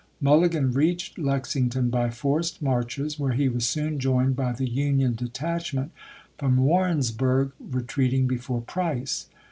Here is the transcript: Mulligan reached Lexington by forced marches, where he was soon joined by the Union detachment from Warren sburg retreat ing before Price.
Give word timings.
Mulligan 0.19 0.71
reached 0.73 1.19
Lexington 1.19 1.91
by 1.91 2.09
forced 2.09 2.59
marches, 2.59 3.19
where 3.19 3.33
he 3.33 3.47
was 3.47 3.67
soon 3.67 3.99
joined 3.99 4.35
by 4.35 4.51
the 4.51 4.67
Union 4.67 5.13
detachment 5.13 5.91
from 6.39 6.57
Warren 6.57 7.03
sburg 7.03 7.51
retreat 7.59 8.11
ing 8.11 8.25
before 8.25 8.61
Price. 8.61 9.27